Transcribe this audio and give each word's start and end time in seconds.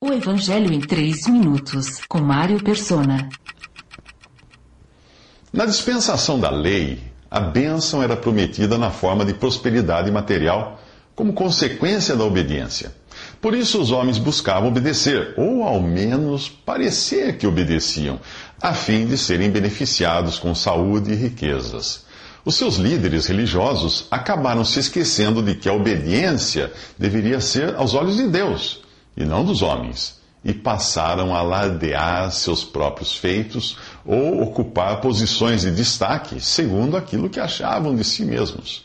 O 0.00 0.12
Evangelho 0.12 0.72
em 0.72 0.78
3 0.78 1.26
minutos, 1.26 2.00
com 2.08 2.20
Mário 2.20 2.62
Persona. 2.62 3.28
Na 5.52 5.66
dispensação 5.66 6.38
da 6.38 6.50
lei, 6.50 7.00
a 7.28 7.40
bênção 7.40 8.00
era 8.00 8.16
prometida 8.16 8.78
na 8.78 8.92
forma 8.92 9.24
de 9.24 9.34
prosperidade 9.34 10.08
material, 10.12 10.80
como 11.16 11.32
consequência 11.32 12.14
da 12.14 12.22
obediência. 12.22 12.94
Por 13.40 13.56
isso 13.56 13.80
os 13.80 13.90
homens 13.90 14.18
buscavam 14.18 14.68
obedecer, 14.68 15.34
ou 15.36 15.64
ao 15.64 15.82
menos 15.82 16.48
parecer 16.48 17.36
que 17.36 17.44
obedeciam, 17.44 18.20
a 18.62 18.74
fim 18.74 19.04
de 19.04 19.18
serem 19.18 19.50
beneficiados 19.50 20.38
com 20.38 20.54
saúde 20.54 21.10
e 21.10 21.16
riquezas. 21.16 22.06
Os 22.44 22.54
seus 22.54 22.76
líderes 22.76 23.26
religiosos 23.26 24.06
acabaram 24.12 24.64
se 24.64 24.78
esquecendo 24.78 25.42
de 25.42 25.56
que 25.56 25.68
a 25.68 25.72
obediência 25.72 26.72
deveria 26.96 27.40
ser 27.40 27.74
aos 27.74 27.94
olhos 27.94 28.16
de 28.16 28.28
Deus 28.28 28.86
e 29.18 29.24
não 29.24 29.44
dos 29.44 29.62
homens, 29.62 30.16
e 30.44 30.52
passaram 30.54 31.34
a 31.34 31.40
alardear 31.40 32.30
seus 32.30 32.62
próprios 32.62 33.16
feitos 33.16 33.76
ou 34.06 34.40
ocupar 34.40 35.00
posições 35.00 35.62
de 35.62 35.72
destaque 35.72 36.40
segundo 36.40 36.96
aquilo 36.96 37.28
que 37.28 37.40
achavam 37.40 37.96
de 37.96 38.04
si 38.04 38.24
mesmos. 38.24 38.84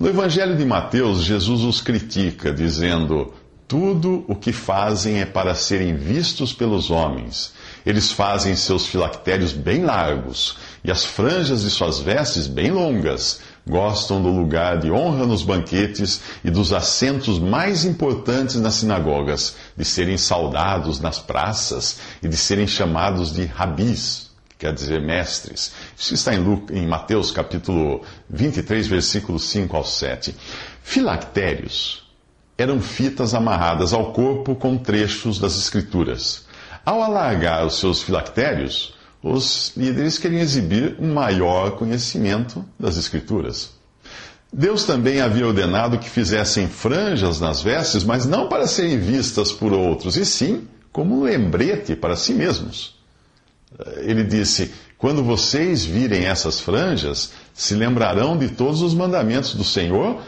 No 0.00 0.08
Evangelho 0.08 0.56
de 0.56 0.64
Mateus, 0.64 1.22
Jesus 1.22 1.62
os 1.62 1.80
critica, 1.80 2.52
dizendo: 2.52 3.32
Tudo 3.68 4.24
o 4.26 4.34
que 4.34 4.52
fazem 4.52 5.20
é 5.20 5.24
para 5.24 5.54
serem 5.54 5.94
vistos 5.94 6.52
pelos 6.52 6.90
homens. 6.90 7.52
Eles 7.86 8.10
fazem 8.10 8.56
seus 8.56 8.84
filactérios 8.86 9.52
bem 9.52 9.84
largos 9.84 10.56
e 10.82 10.90
as 10.90 11.04
franjas 11.04 11.62
de 11.62 11.70
suas 11.70 12.00
vestes 12.00 12.48
bem 12.48 12.72
longas 12.72 13.40
gostam 13.66 14.20
do 14.20 14.28
lugar 14.28 14.78
de 14.78 14.90
honra 14.90 15.26
nos 15.26 15.42
banquetes 15.42 16.20
e 16.44 16.50
dos 16.50 16.72
assentos 16.72 17.38
mais 17.38 17.84
importantes 17.84 18.56
nas 18.56 18.74
sinagogas, 18.74 19.56
de 19.76 19.84
serem 19.84 20.18
saudados 20.18 21.00
nas 21.00 21.18
praças 21.18 21.98
e 22.22 22.28
de 22.28 22.36
serem 22.36 22.66
chamados 22.66 23.32
de 23.32 23.44
rabis, 23.44 24.30
que 24.48 24.56
quer 24.58 24.72
dizer 24.72 25.00
mestres. 25.00 25.72
Isso 25.96 26.14
está 26.14 26.34
em, 26.34 26.38
Lucas, 26.38 26.76
em 26.76 26.86
Mateus 26.86 27.30
capítulo 27.30 28.02
23, 28.28 28.86
versículos 28.86 29.44
5 29.44 29.76
ao 29.76 29.84
7. 29.84 30.34
Filactérios 30.82 32.02
eram 32.58 32.80
fitas 32.80 33.34
amarradas 33.34 33.92
ao 33.92 34.12
corpo 34.12 34.54
com 34.54 34.76
trechos 34.76 35.38
das 35.38 35.56
Escrituras. 35.56 36.46
Ao 36.84 37.02
alargar 37.02 37.64
os 37.64 37.78
seus 37.78 38.02
filactérios, 38.02 38.94
os 39.22 39.72
líderes 39.76 40.18
queriam 40.18 40.40
exibir 40.40 40.96
um 40.98 41.14
maior 41.14 41.72
conhecimento 41.72 42.64
das 42.78 42.96
Escrituras. 42.96 43.70
Deus 44.52 44.84
também 44.84 45.20
havia 45.20 45.46
ordenado 45.46 45.98
que 45.98 46.10
fizessem 46.10 46.68
franjas 46.68 47.40
nas 47.40 47.62
vestes, 47.62 48.04
mas 48.04 48.26
não 48.26 48.48
para 48.48 48.66
serem 48.66 48.98
vistas 48.98 49.50
por 49.50 49.72
outros, 49.72 50.16
e 50.16 50.26
sim 50.26 50.66
como 50.92 51.20
um 51.20 51.22
lembrete 51.22 51.96
para 51.96 52.16
si 52.16 52.34
mesmos. 52.34 52.94
Ele 53.96 54.22
disse: 54.22 54.72
Quando 54.98 55.24
vocês 55.24 55.84
virem 55.84 56.26
essas 56.26 56.60
franjas, 56.60 57.32
se 57.54 57.74
lembrarão 57.74 58.36
de 58.36 58.48
todos 58.48 58.82
os 58.82 58.92
mandamentos 58.92 59.54
do 59.54 59.64
Senhor 59.64 60.20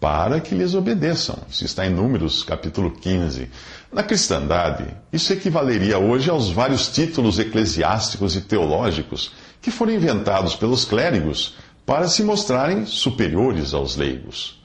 para 0.00 0.40
que 0.40 0.54
lhes 0.54 0.74
obedeçam. 0.74 1.38
Isso 1.50 1.64
está 1.64 1.86
em 1.86 1.90
Números 1.90 2.44
capítulo 2.44 2.90
15. 2.90 3.50
Na 3.92 4.02
cristandade, 4.02 4.86
isso 5.12 5.32
equivaleria 5.32 5.98
hoje 5.98 6.28
aos 6.28 6.50
vários 6.50 6.88
títulos 6.88 7.38
eclesiásticos 7.38 8.36
e 8.36 8.40
teológicos 8.40 9.32
que 9.60 9.70
foram 9.70 9.92
inventados 9.92 10.54
pelos 10.54 10.84
clérigos 10.84 11.54
para 11.84 12.08
se 12.08 12.22
mostrarem 12.22 12.84
superiores 12.84 13.72
aos 13.72 13.96
leigos. 13.96 14.60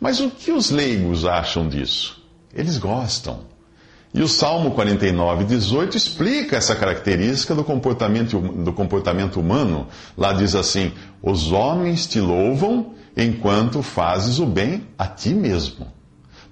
Mas 0.00 0.20
o 0.20 0.30
que 0.30 0.50
os 0.50 0.70
leigos 0.70 1.26
acham 1.26 1.68
disso? 1.68 2.22
Eles 2.54 2.78
gostam. 2.78 3.50
E 4.12 4.22
o 4.22 4.28
Salmo 4.28 4.72
49, 4.72 5.44
18 5.44 5.96
explica 5.96 6.56
essa 6.56 6.74
característica 6.74 7.54
do 7.54 7.62
comportamento, 7.62 8.40
do 8.40 8.72
comportamento 8.72 9.38
humano. 9.38 9.86
Lá 10.16 10.32
diz 10.32 10.56
assim: 10.56 10.92
Os 11.22 11.52
homens 11.52 12.06
te 12.06 12.18
louvam 12.18 12.94
enquanto 13.16 13.82
fazes 13.82 14.38
o 14.38 14.46
bem 14.46 14.86
a 14.98 15.06
ti 15.06 15.30
mesmo. 15.30 15.86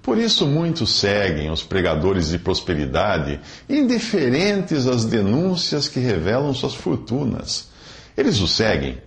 Por 0.01 0.17
isso, 0.17 0.47
muitos 0.47 0.99
seguem 0.99 1.51
os 1.51 1.61
pregadores 1.61 2.29
de 2.29 2.39
prosperidade, 2.39 3.39
indiferentes 3.69 4.87
às 4.87 5.05
denúncias 5.05 5.87
que 5.87 5.99
revelam 5.99 6.53
suas 6.53 6.73
fortunas. 6.73 7.69
Eles 8.15 8.39
o 8.39 8.47
seguem 8.47 8.97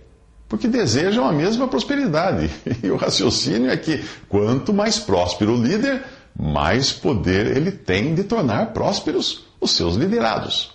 porque 0.53 0.67
desejam 0.67 1.25
a 1.25 1.31
mesma 1.31 1.67
prosperidade. 1.67 2.47
E 2.83 2.91
o 2.91 2.95
raciocínio 2.95 3.71
é 3.71 3.75
que 3.77 4.03
quanto 4.29 4.71
mais 4.71 4.99
próspero 4.99 5.53
o 5.53 5.63
líder, 5.63 6.03
mais 6.37 6.91
poder 6.91 7.57
ele 7.57 7.71
tem 7.71 8.13
de 8.13 8.23
tornar 8.23 8.67
prósperos 8.67 9.45
os 9.59 9.71
seus 9.71 9.95
liderados. 9.95 10.71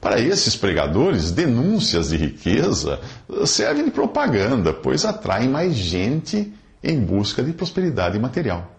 Para 0.00 0.20
esses 0.20 0.54
pregadores, 0.54 1.32
denúncias 1.32 2.10
de 2.10 2.16
riqueza 2.16 3.00
servem 3.44 3.84
de 3.84 3.90
propaganda, 3.90 4.72
pois 4.72 5.04
atraem 5.04 5.48
mais 5.48 5.74
gente 5.74 6.52
em 6.82 7.00
busca 7.00 7.42
de 7.42 7.52
prosperidade 7.52 8.18
material. 8.18 8.72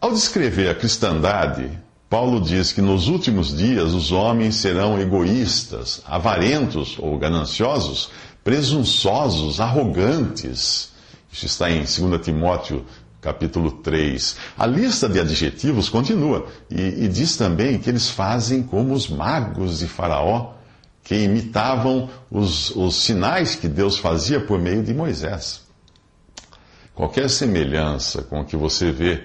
Ao 0.00 0.12
descrever 0.12 0.68
a 0.68 0.74
cristandade, 0.74 1.70
Paulo 2.10 2.40
diz 2.40 2.72
que 2.72 2.82
nos 2.82 3.08
últimos 3.08 3.56
dias 3.56 3.92
os 3.92 4.12
homens 4.12 4.56
serão 4.56 5.00
egoístas, 5.00 6.02
avarentos 6.04 6.96
ou 6.98 7.16
gananciosos, 7.18 8.10
presunçosos, 8.42 9.60
arrogantes. 9.60 10.92
Isso 11.32 11.46
está 11.46 11.70
em 11.70 11.78
2 11.78 12.22
Timóteo 12.22 12.84
capítulo 13.24 13.70
3. 13.70 14.36
A 14.58 14.66
lista 14.66 15.08
de 15.08 15.18
adjetivos 15.18 15.88
continua 15.88 16.46
e, 16.70 17.04
e, 17.04 17.08
diz 17.08 17.38
também 17.38 17.78
que 17.78 17.88
eles 17.88 18.10
fazem 18.10 18.62
como 18.62 18.92
os 18.92 19.08
magos 19.08 19.78
de 19.78 19.88
Faraó, 19.88 20.52
que 21.02 21.14
imitavam 21.14 22.10
os, 22.30 22.70
os 22.76 23.02
sinais 23.02 23.56
que 23.56 23.66
Deus 23.66 23.98
fazia 23.98 24.40
por 24.40 24.60
meio 24.60 24.82
de 24.82 24.92
Moisés. 24.92 25.62
Qualquer 26.94 27.30
semelhança 27.30 28.22
com 28.22 28.42
o 28.42 28.44
que 28.44 28.56
você 28.56 28.92
vê 28.92 29.24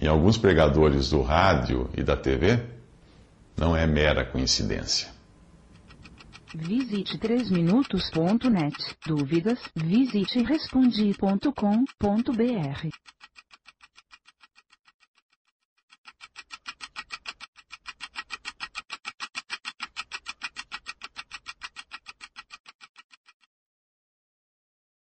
em 0.00 0.06
alguns 0.06 0.38
pregadores 0.38 1.10
do 1.10 1.20
rádio 1.20 1.90
e 1.96 2.04
da 2.04 2.16
TV 2.16 2.62
não 3.56 3.76
é 3.76 3.84
mera 3.84 4.24
coincidência. 4.24 5.08
Visite 6.54 7.18
3minutos.net. 7.18 8.76
Dúvidas? 9.06 9.58
Visite 9.76 10.42
respondi.com.br. 10.42 12.88